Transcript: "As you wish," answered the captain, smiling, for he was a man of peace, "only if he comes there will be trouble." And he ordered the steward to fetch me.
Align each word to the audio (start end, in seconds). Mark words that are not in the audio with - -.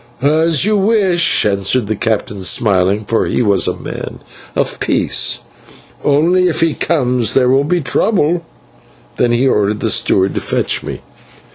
"As 0.23 0.65
you 0.65 0.77
wish," 0.77 1.45
answered 1.45 1.85
the 1.85 1.95
captain, 1.95 2.43
smiling, 2.43 3.05
for 3.05 3.27
he 3.27 3.43
was 3.43 3.67
a 3.67 3.77
man 3.77 4.19
of 4.55 4.79
peace, 4.79 5.41
"only 6.03 6.47
if 6.47 6.59
he 6.61 6.73
comes 6.73 7.35
there 7.35 7.49
will 7.49 7.63
be 7.63 7.81
trouble." 7.81 8.43
And 9.19 9.31
he 9.31 9.47
ordered 9.47 9.79
the 9.79 9.91
steward 9.91 10.33
to 10.33 10.41
fetch 10.41 10.81
me. 10.81 11.01